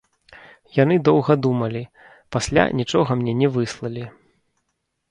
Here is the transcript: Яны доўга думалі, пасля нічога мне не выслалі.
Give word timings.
Яны 0.77 0.95
доўга 1.09 1.31
думалі, 1.47 1.83
пасля 2.37 2.63
нічога 2.81 3.09
мне 3.21 3.33
не 3.45 3.53
выслалі. 3.61 4.03